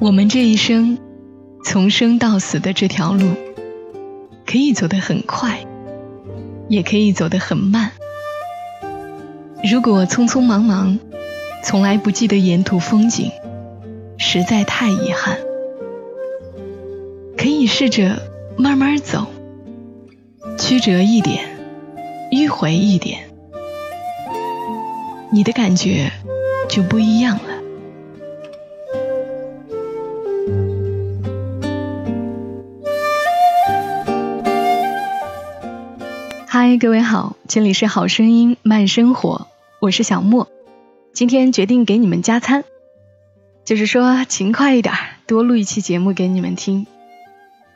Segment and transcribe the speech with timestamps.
[0.00, 0.96] 我们这一生，
[1.64, 3.32] 从生到死的这条路，
[4.46, 5.66] 可以走得很快，
[6.68, 7.90] 也可以走得很慢。
[9.68, 11.00] 如果匆匆忙忙，
[11.64, 13.32] 从来不记得沿途风景，
[14.18, 15.36] 实在太遗憾。
[17.36, 18.22] 可以试着
[18.56, 19.26] 慢慢走，
[20.56, 21.44] 曲折一点，
[22.30, 23.28] 迂回一点，
[25.32, 26.12] 你的感觉
[26.68, 27.57] 就不一样了。
[36.60, 39.46] 嗨，各位好，这里是好声音慢生活，
[39.78, 40.48] 我是小莫，
[41.12, 42.64] 今天决定给你们加餐，
[43.64, 44.92] 就是说勤快一点，
[45.28, 46.88] 多录一期节目给你们听。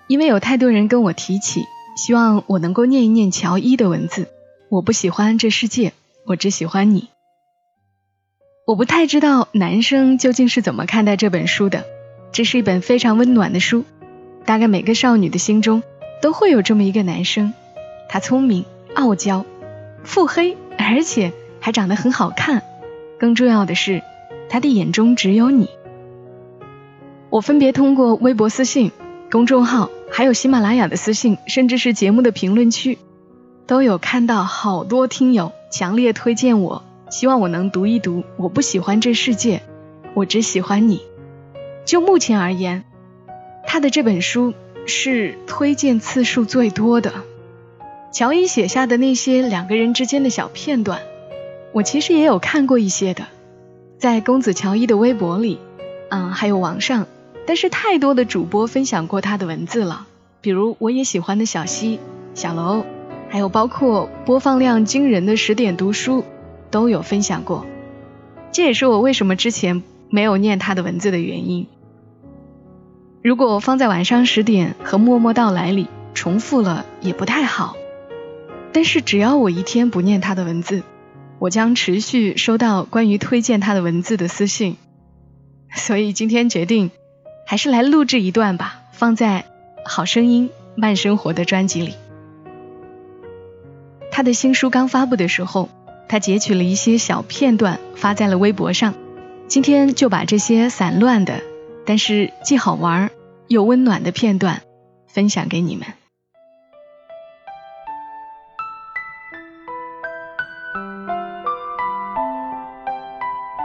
[0.09, 1.65] 因为有太多人跟我提起，
[1.97, 4.27] 希望我能够念一念乔伊的文字。
[4.69, 5.93] 我不喜欢这世界，
[6.27, 7.09] 我只喜欢你。
[8.67, 11.85] 我不太知道男生究竟是怎么看待这本书的。
[12.33, 13.85] 这是一本非常温暖的书，
[14.45, 15.85] 大概每个少女的心中
[16.21, 17.55] 都会有这么一个男生。
[18.09, 19.45] 他聪明、傲娇、
[20.05, 22.63] 腹黑，而且还长得很好看。
[23.19, 24.03] 更重要的是，
[24.49, 25.69] 他的眼中只有你。
[27.31, 28.93] 我分别通过微博私信、
[29.31, 29.91] 公众号。
[30.15, 32.99] 还有喜马拉雅的私信，甚至是节目的评论区，
[33.67, 38.23] 都有看到好多听友强烈推荐我，希望我能读一读。
[38.37, 39.63] 我不喜欢这世界，
[40.13, 41.01] 我只喜欢你。
[41.87, 42.85] 就目前而言，
[43.67, 44.53] 他的这本书
[44.85, 47.15] 是推荐次数最多的。
[48.13, 51.01] 乔伊写下的那些两个人之间的小片段，
[51.73, 53.25] 我其实也有看过一些的，
[53.99, 55.59] 在公子乔伊的微博里，
[56.11, 57.07] 嗯，还有网上。
[57.47, 60.07] 但是太多的主播分享过他的文字了，
[60.43, 61.99] 比如我也喜欢的小溪、
[62.35, 62.85] 小楼，
[63.31, 66.23] 还有包括播放量惊人的十点读书
[66.71, 67.65] 都有分享过。
[68.53, 71.67] 这也是我为什么之前没有念他的文字的原因。
[73.23, 77.75] 如果放在晚上十点和默默到来里重复了也不太好。
[78.73, 80.83] 但是只要我一天不念他的文字，
[81.39, 84.77] 我将持续收到关于推荐他的文字的私信。
[85.75, 86.91] 所以今天决定。
[87.45, 89.45] 还是来录制一段吧，放在
[89.89, 91.95] 《好声音慢生活》的专辑里。
[94.11, 95.69] 他的新书刚发布的时候，
[96.09, 98.95] 他截取了一些小片段发在了微博上。
[99.49, 101.43] 今天就把这些散乱的，
[101.85, 103.11] 但是既好玩
[103.49, 104.63] 又温暖的片段
[105.09, 105.87] 分享给你们。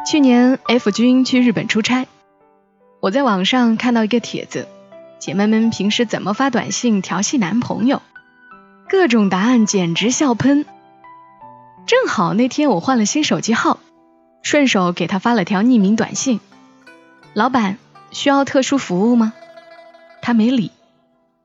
[0.09, 2.07] 去年 F 君去日本出差。
[3.01, 4.66] 我在网上看到一个帖子，
[5.19, 8.01] 姐妹们平时怎么发短信调戏男朋友？
[8.88, 10.66] 各种答案简直笑喷。
[11.85, 13.79] 正好那天我换了新手机号，
[14.44, 16.40] 顺手给他发了条匿名短信
[17.35, 17.78] ：“老板
[18.12, 19.34] 需要特殊服务吗？”
[20.23, 20.72] 他没理。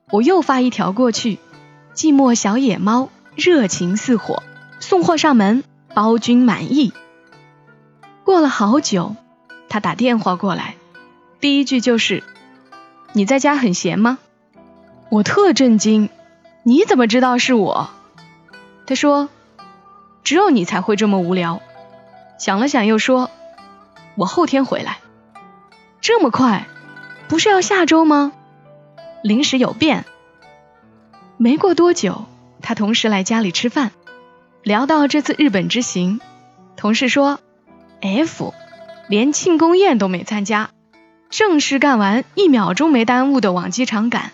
[0.08, 1.40] 我又发一条过去
[1.96, 4.44] ：“寂寞小野猫热情似火，
[4.78, 5.64] 送货上门，
[5.94, 6.92] 包君满意。”
[8.24, 9.16] 过了好久，
[9.68, 10.76] 他打电话过来。
[11.40, 12.22] 第一句就是
[13.12, 14.18] ：“你在家很闲吗？”
[15.10, 16.08] 我特震惊，
[16.62, 17.90] 你怎么知道是我？
[18.86, 19.28] 他说
[20.24, 21.60] ：“只有你才会这么无聊。”
[22.38, 23.30] 想了想又说
[24.16, 24.98] ：“我后天回来。”
[26.00, 26.66] 这么快？
[27.28, 28.32] 不是要下周吗？
[29.22, 30.04] 临时有变。
[31.36, 32.24] 没过多久，
[32.60, 33.90] 他同事来家里吃饭，
[34.62, 36.20] 聊到这次日本之行，
[36.76, 37.40] 同事说
[38.02, 38.52] ：“F
[39.08, 40.70] 连庆功宴都没参加。”
[41.30, 44.32] 正事干完，一秒钟没耽误的往机场赶，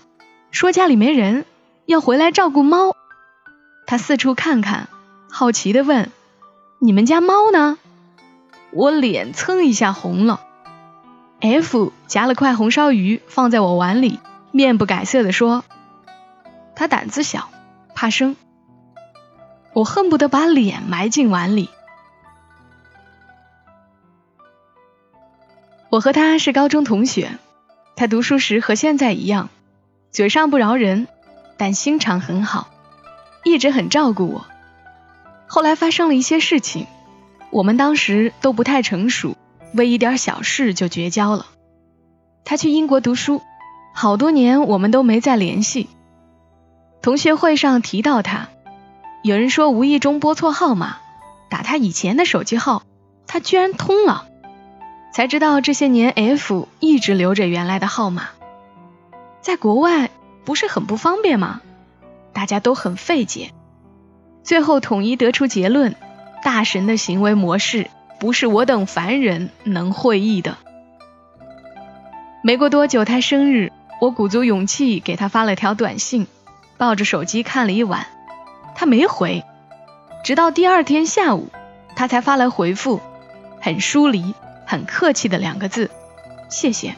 [0.51, 1.45] 说家里没人，
[1.87, 2.97] 要回来照顾猫。
[3.87, 4.89] 他四处看看，
[5.31, 6.11] 好奇的问
[6.81, 7.79] ：“你们家猫呢？”
[8.73, 10.41] 我脸蹭一下红了。
[11.41, 14.19] F 夹了块红烧鱼放在我碗里，
[14.51, 15.63] 面不改色的说
[16.75, 17.49] ：“他胆子小，
[17.95, 18.35] 怕生。”
[19.73, 21.71] 我恨不得把脸埋进碗里。
[25.91, 27.31] 我和他是高中同学，
[27.97, 29.49] 他读书时和现在一样，
[30.11, 31.09] 嘴上不饶人，
[31.57, 32.69] 但心肠很好，
[33.43, 34.45] 一直很照顾我。
[35.47, 36.87] 后来发生了一些事情，
[37.51, 39.35] 我们当时都不太成熟，
[39.73, 41.47] 为一点小事就绝交了。
[42.45, 43.41] 他去英国读书，
[43.95, 45.89] 好多年我们都没再联系。
[47.01, 48.51] 同学会上提到他，
[49.23, 50.99] 有人说无意中拨错号码，
[51.49, 52.83] 打他以前的手机号，
[53.27, 54.28] 他居然通了。
[55.13, 58.29] 才知道这些年 F 一直留着原来的号码，
[59.41, 60.11] 在国外
[60.45, 61.61] 不是很不方便吗？
[62.33, 63.51] 大家都很费解，
[64.45, 65.97] 最后统一得出结论：
[66.45, 67.91] 大神的行为模式
[68.21, 70.57] 不是我等凡人能会意的。
[72.43, 76.29] 没过多久，他生日，我鼓足勇气给他发了条短信，
[76.77, 78.07] 抱着手机看了一晚，
[78.77, 79.43] 他没回，
[80.23, 81.49] 直到第二天下午，
[81.97, 83.01] 他才发来回复，
[83.61, 84.35] 很疏离、
[84.69, 85.91] 很客气的两个字：
[86.51, 86.95] 谢谢。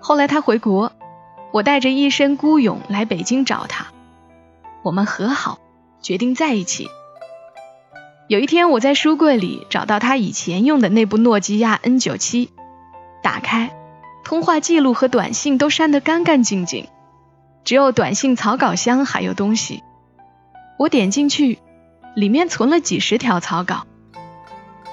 [0.00, 0.90] 后来他回国，
[1.52, 3.86] 我带着一身孤勇来北京找他，
[4.82, 5.60] 我们和好，
[6.02, 6.88] 决定在一起。
[8.26, 12.48] 有一天，我在书柜里找到他以前用的那部诺基亚 N97，
[13.22, 13.70] 打开。
[14.24, 16.88] 通话记录和短信都删得干干净净，
[17.62, 19.84] 只有短信草稿箱还有东西。
[20.76, 21.60] 我点进去，
[22.16, 23.86] 里面存了几十条草稿。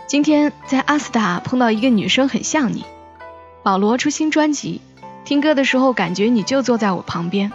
[0.07, 2.85] 今天在阿斯塔碰到一个女生，很像你。
[3.63, 4.79] 保罗出新专辑，
[5.23, 7.51] 听歌的时候感觉你就坐在我旁边。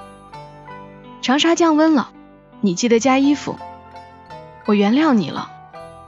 [1.23, 2.11] 长沙降温了，
[2.61, 3.57] 你记得加衣服。
[4.67, 5.51] 我原谅你了，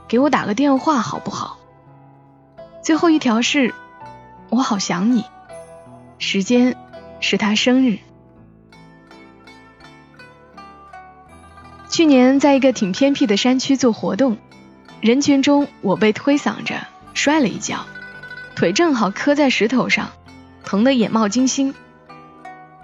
[0.09, 1.57] 给我打个电话好不好？
[2.81, 3.73] 最后一条是，
[4.49, 5.23] 我好想你。
[6.19, 6.75] 时间
[7.21, 7.99] 是他生日。
[11.89, 14.37] 去年在一个挺偏僻的山区做活动，
[15.03, 17.85] 人群中我被推搡着摔了一跤，
[18.55, 20.11] 腿正好磕在石头上，
[20.63, 21.75] 疼得眼冒金星。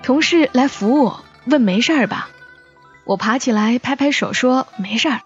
[0.04, 2.27] 同事来扶我，问没事吧？
[3.06, 5.21] 我爬起来拍拍手说没事儿，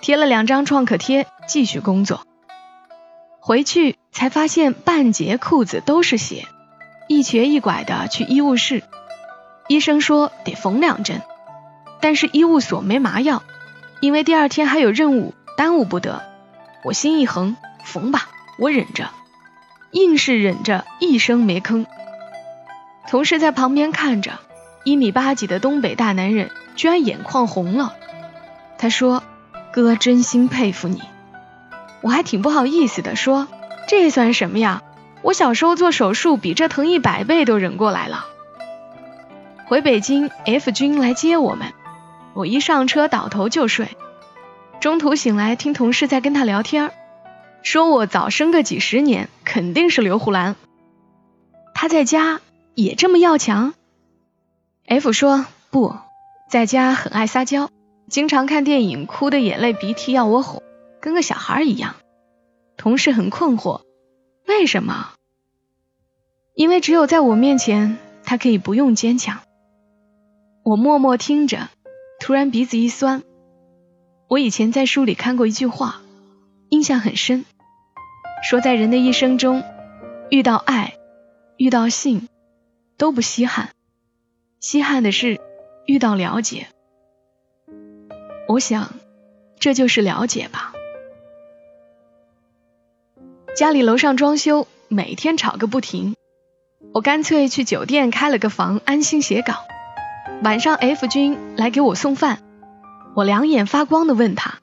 [0.00, 2.26] 贴了两张创可贴继续工作。
[3.38, 6.48] 回去才发现半截裤子都是血。
[7.06, 8.82] 一瘸一拐的去医务室，
[9.68, 11.22] 医生说得缝两针，
[12.00, 13.44] 但是医务所没麻药，
[14.00, 16.22] 因为第二天还有任务，耽误不得。
[16.84, 18.28] 我心一横，缝吧，
[18.58, 19.08] 我忍着，
[19.90, 21.86] 硬是忍着，一声没吭。
[23.08, 24.38] 同事在旁边看着，
[24.84, 27.94] 一米八几的东北大男人居然眼眶红了。
[28.76, 29.22] 他说
[29.72, 31.02] ：“哥真心佩服你。”
[32.02, 33.48] 我还挺不好意思的，说
[33.88, 34.82] ：“这算什么呀？”
[35.22, 38.26] 我小时候做手术比这疼一百倍都忍过来了。
[39.64, 41.72] 回北京，F 君来接我们，
[42.34, 43.96] 我一上车倒头就睡。
[44.84, 46.92] 中途醒来，听同事在跟他聊天，
[47.62, 50.56] 说我早生个几十年，肯定是刘胡兰。
[51.74, 52.42] 他在家
[52.74, 53.72] 也这么要强
[54.84, 55.96] ？F 说不
[56.50, 57.70] 在家很爱撒娇，
[58.10, 60.62] 经常看电影哭的眼泪鼻涕要我哄，
[61.00, 61.94] 跟个小孩一样。
[62.76, 63.80] 同事很困惑。
[64.46, 65.12] 为什么？
[66.54, 69.40] 因为只有在我面前，他可以不用坚强。
[70.62, 71.70] 我默默听着，
[72.20, 73.22] 突然鼻子一酸。
[74.28, 76.00] 我以前在书里看过一句话，
[76.70, 77.44] 印象很深，
[78.42, 79.62] 说在人的一生中，
[80.30, 80.94] 遇到爱、
[81.56, 82.28] 遇到性
[82.96, 83.70] 都不稀罕，
[84.60, 85.40] 稀罕的是
[85.86, 86.66] 遇到了解。
[88.48, 88.94] 我想，
[89.58, 90.72] 这就是了解吧。
[93.56, 96.16] 家里楼上装修，每天吵个不停。
[96.92, 99.54] 我干脆去酒店开了个房，安心写稿。
[100.42, 102.42] 晚上 F 君来给我送饭，
[103.14, 104.54] 我两眼发光的问他：“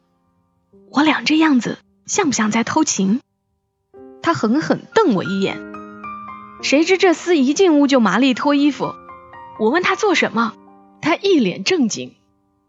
[0.91, 3.21] 我俩这样子像不像在偷情？”
[4.21, 5.57] 他狠狠瞪我一眼。
[6.61, 8.93] 谁知这厮一进屋就麻利脱衣服。
[9.57, 10.53] 我问他做什么，
[11.01, 12.13] 他一脸正经：“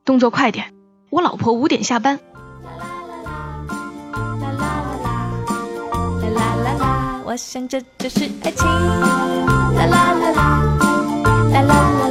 [0.06, 0.72] 动作快点，
[1.10, 2.20] 我老婆五点下班。”
[7.24, 12.01] 我想这就是爱情，啦啦啦，啦啦啦啦，啦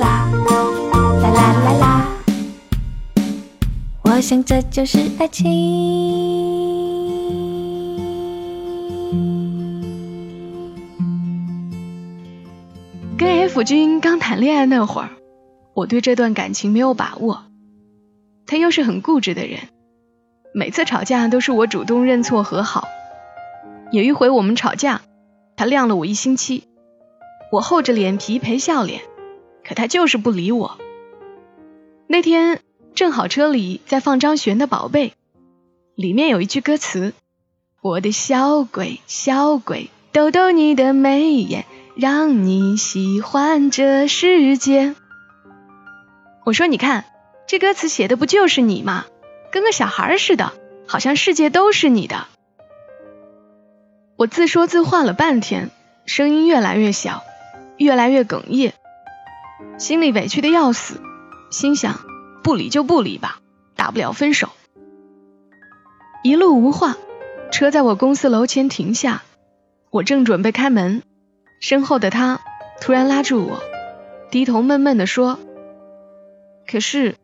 [4.22, 5.50] 我想这就是爱情。
[13.18, 15.10] 跟 F 君刚谈恋爱那会儿，
[15.74, 17.46] 我对这段感情没有把握，
[18.46, 19.62] 他又是很固执的人，
[20.54, 22.88] 每次吵架都是我主动认错和好。
[23.92, 25.02] 有一回我们吵架。
[25.56, 26.66] 他晾了我一星期，
[27.52, 29.02] 我厚着脸皮陪笑脸，
[29.68, 30.78] 可他就是不理我。
[32.06, 32.60] 那天
[32.94, 35.10] 正好车里在放张悬的《宝贝》，
[35.96, 37.14] 里面有一句歌词
[37.82, 44.96] ：“我的小鬼小鬼，逗逗你的眉眼，让你喜欢这世界。”
[46.46, 47.06] 我说：“你看，
[47.48, 49.06] 这歌词写的不就是你吗？
[49.52, 50.54] 跟个小孩似的，
[50.88, 52.28] 好像世界都是你的。”
[54.18, 55.72] 我自说自话了半天，
[56.06, 57.24] 声音越来越小，
[57.78, 58.74] 越来越哽咽，
[59.80, 61.02] 心里委屈的要死，
[61.50, 62.02] 心想
[62.44, 63.40] 不理就不理吧，
[63.76, 64.50] 大不了分手。
[66.24, 66.98] 一路无话，
[67.52, 69.24] 车在我公司楼前停下，
[69.90, 71.02] 我正准备开门，
[71.60, 72.40] 身后的他
[72.80, 73.62] 突然拉住我，
[74.30, 75.40] 低头闷闷地说
[76.70, 77.16] ：“可是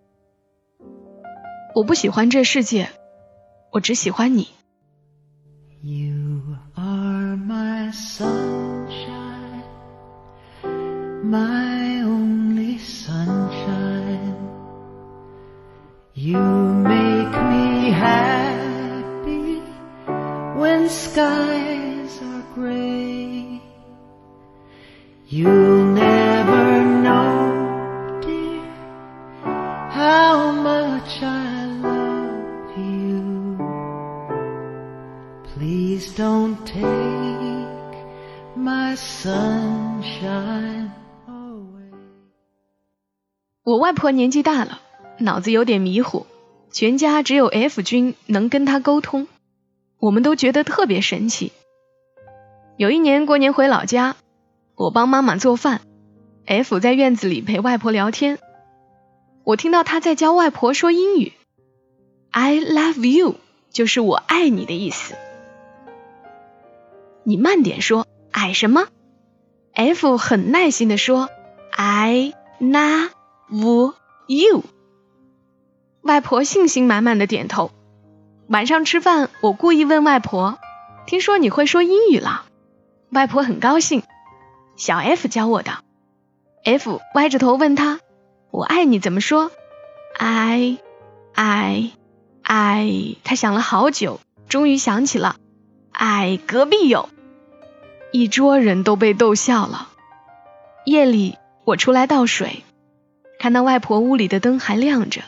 [1.75, 2.89] 我不喜欢这世界，
[3.71, 4.49] 我只喜欢你。”
[11.29, 11.66] my
[16.27, 16.43] You
[16.93, 19.61] make me happy
[20.59, 23.61] when skies are gray.
[25.29, 28.67] You'll never know, dear,
[30.01, 33.57] how much I love you.
[35.53, 37.95] Please don't take
[38.53, 40.91] my sunshine
[41.25, 41.93] away.
[43.63, 44.81] 我外婆年纪大了。
[45.19, 46.25] 脑子有点迷糊，
[46.71, 49.27] 全家只有 F 君能跟他沟通。
[49.99, 51.51] 我们都觉得特别神奇。
[52.77, 54.15] 有一年过年回老家，
[54.75, 55.81] 我帮妈妈做饭
[56.45, 58.37] ，F 在院子里陪外婆聊天。
[59.43, 61.33] 我听到他在教外婆说英语
[62.31, 63.35] ，“I love you”
[63.71, 65.15] 就是我爱你的意思。
[67.23, 68.87] 你慢点说，爱什么
[69.73, 71.29] ？F 很耐心的说
[71.71, 73.93] ，“I love
[74.27, 74.63] you”。
[76.07, 77.69] 外婆信心满满的点头。
[78.47, 80.57] 晚上吃饭，我故意问外婆
[81.05, 82.45] ：“听说你会说英语了？”
[83.11, 84.03] 外婆很高兴，
[84.77, 85.79] 小 F 教我的。
[86.63, 87.99] F 歪着头问他
[88.51, 89.51] ：“我爱你怎么说
[90.17, 90.77] ？”I
[91.35, 91.91] I
[92.41, 95.35] I，他想了好久，终于想起了
[95.91, 97.09] ：“I 隔壁有。”
[98.13, 99.89] 一桌人都被逗笑了。
[100.85, 102.63] 夜里我出来倒水，
[103.39, 105.21] 看到外婆屋里的灯还亮着，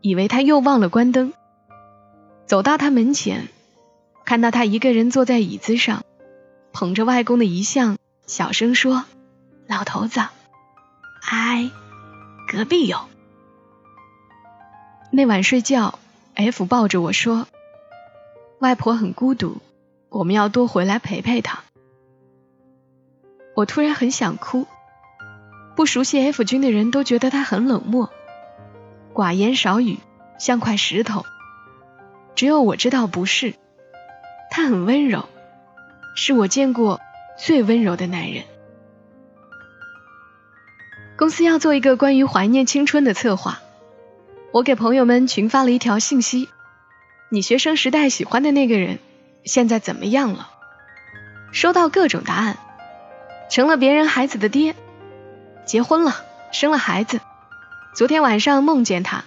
[0.00, 1.32] 以为他又忘了关灯。
[2.46, 3.48] 走到他门前，
[4.24, 6.04] 看到他一个人坐在椅子上，
[6.72, 9.04] 捧着外公的遗像，小声说
[9.68, 10.20] ：“老头子，
[11.22, 11.70] 哎，
[12.50, 12.98] 隔壁有。”
[15.12, 15.98] 那晚睡觉
[16.34, 17.46] ，F 抱着我说
[18.60, 19.58] ：“外婆很孤独，
[20.08, 21.64] 我们要多回来陪陪她。”
[23.56, 24.66] 我突然很想哭。
[25.76, 28.10] 不熟悉 F 君的人都觉得他很冷漠，
[29.20, 29.98] 寡言少语，
[30.38, 31.26] 像块石头。
[32.34, 33.52] 只有我知道不是，
[34.50, 35.28] 他很温柔，
[36.16, 37.02] 是我见过
[37.36, 38.44] 最温柔的男人。
[41.18, 43.60] 公司要做一个关于怀念青春的策划，
[44.52, 46.48] 我给朋友们群发了一条信息：
[47.28, 49.00] 你学生时代喜欢的那个人，
[49.44, 50.48] 现在怎么样了？
[51.52, 52.56] 收到各种答案，
[53.50, 54.74] 成了别人孩子的爹，
[55.66, 57.20] 结婚了，生了孩子。
[57.92, 59.24] 昨天晚上梦见他，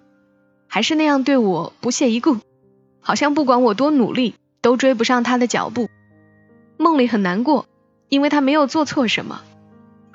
[0.67, 2.37] 还是那样对我不屑一顾。
[3.01, 5.89] 好像不管我多努力，都追不上他的脚步。
[6.77, 7.65] 梦里很难过，
[8.07, 9.41] 因为他没有做错什么，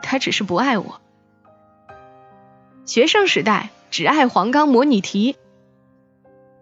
[0.03, 1.01] 他只是不爱我。
[2.87, 5.37] 学生时代只爱黄冈模拟题，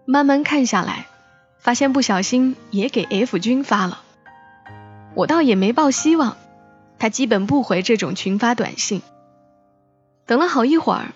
[0.04, 1.06] 慢慢看下来，
[1.58, 4.02] 发现不小心也给 F 君发了。
[5.14, 6.36] 我倒也没抱希望，
[6.98, 9.00] 他基本不回这种群发短信。
[10.26, 11.12] 等了好一会儿，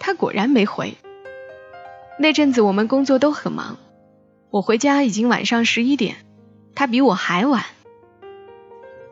[0.00, 0.96] 他果然没回。
[2.18, 3.78] 那阵子我们工作都很忙。
[4.50, 6.16] 我回家已经晚上十一点，
[6.74, 7.64] 他比我还晚。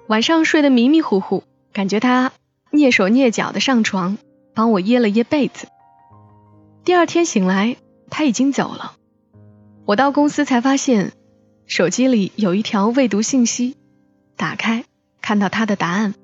[0.08, 2.32] 晚上睡得迷迷糊糊，感觉他
[2.72, 4.18] 蹑手蹑脚的上床，
[4.54, 5.68] 帮我掖了掖被子。
[6.84, 7.76] 第二天醒来，
[8.10, 8.94] 他已经走了。
[9.84, 11.12] 我到公司才发现，
[11.66, 13.76] 手机里有一条未读信息，
[14.36, 14.84] 打开
[15.20, 16.14] 看到他的答案：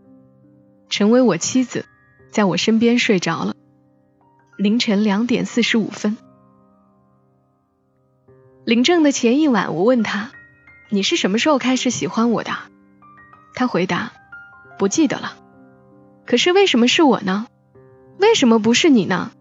[0.88, 1.84] 成为我妻子，
[2.30, 3.54] 在我身边睡着了。
[4.56, 6.16] 凌晨两点四十五分。
[8.64, 10.30] 领证的前一晚，我问他
[10.90, 12.52] ：“你是什么时候开始喜欢我的？”
[13.54, 14.12] 他回答
[14.78, 15.36] ：“不记得了。”
[16.24, 17.48] 可是为什么是我呢？
[18.18, 19.32] 为什么不是你呢？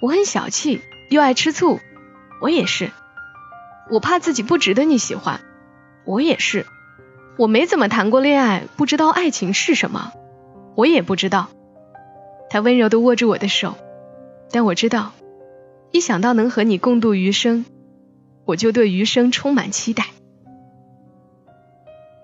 [0.00, 1.78] 我很小气，又爱吃醋。
[2.40, 2.90] 我也是。
[3.90, 5.42] 我怕自己不值得你喜欢。
[6.06, 6.64] 我也是。
[7.36, 10.12] 我没怎么谈过恋爱，不知道爱情是什么。
[10.74, 11.48] 我也不知道。
[12.48, 13.76] 他温柔的握住我的手，
[14.50, 15.12] 但我知道，
[15.90, 17.64] 一想到能和你共度余生。
[18.44, 20.06] 我就对余生充满期待。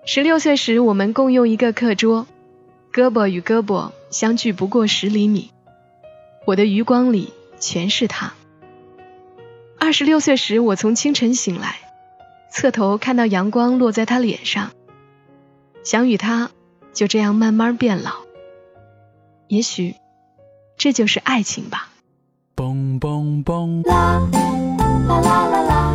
[0.07, 2.25] 十六岁时，我们共用一个课桌，
[2.91, 5.51] 胳膊与胳膊相距不过十厘米，
[6.47, 8.33] 我的余光里全是他。
[9.79, 11.75] 二十六岁时，我从清晨醒来，
[12.51, 14.71] 侧头看到阳光落在他脸上，
[15.83, 16.49] 想与他
[16.91, 18.13] 就这样慢慢变老。
[19.47, 19.93] 也许
[20.75, 21.91] 这就是爱情吧。
[22.65, 24.25] 嘣嘣嘣，啦
[25.07, 25.93] 啦啦啦啦，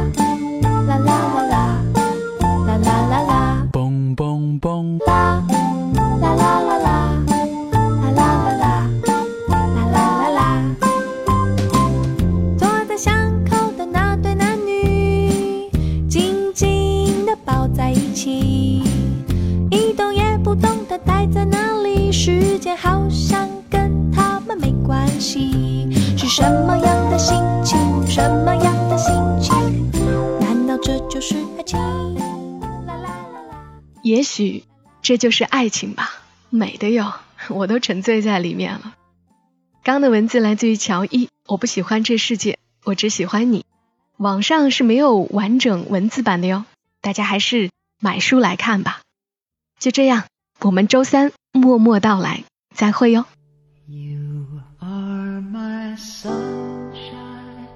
[0.63, 1.83] 啦啦啦啦，
[2.65, 5.43] 啦啦啦啦，嘣嘣嘣，啦
[6.21, 7.00] 啦啦啦啦。
[35.11, 36.09] 这就是爱情吧，
[36.51, 37.13] 美的哟，
[37.49, 38.95] 我都沉醉在里面了。
[39.83, 43.65] 刚的文字来自于乔伊，我不喜欢这世界，我只喜欢你。
[44.19, 46.65] 网上是没有完整文字版的哟，
[47.01, 49.01] 大家还是买书来看吧。
[49.81, 50.27] 就这样，
[50.61, 53.25] 我们周三默默到来，再会哟。
[53.89, 54.47] You
[54.79, 57.67] are my sunshine,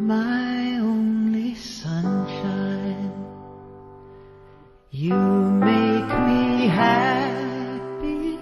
[0.00, 3.10] my only sunshine.
[4.94, 5.41] You
[6.82, 8.38] happy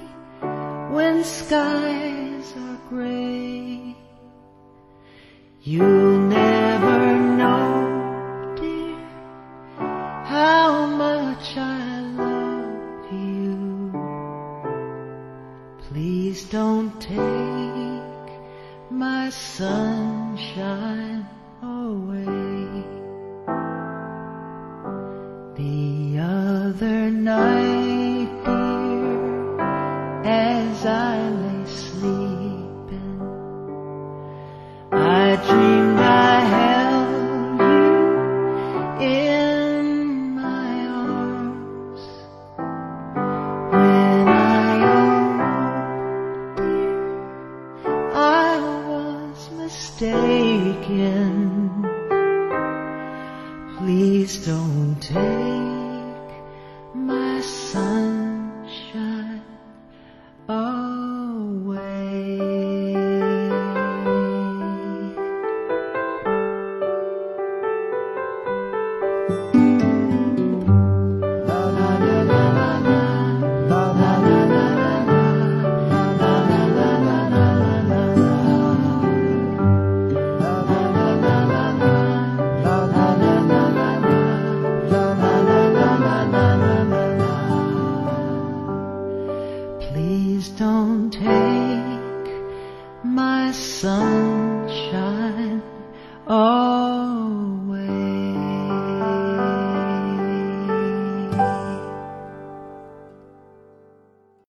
[0.95, 3.97] when skies are gray.
[5.63, 6.10] You'll